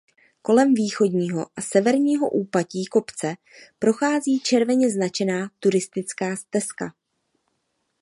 Kolem 0.41 0.73
východního 0.73 1.45
a 1.55 1.61
severního 1.61 2.29
úpatí 2.29 2.85
kopce 2.85 3.35
prochází 3.79 4.39
červeně 4.39 4.89
značená 4.89 5.49
turistická 5.59 6.35
stezka. 6.35 6.93